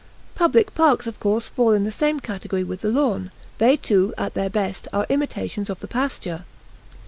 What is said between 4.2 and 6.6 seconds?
their best, are imitations of the pasture.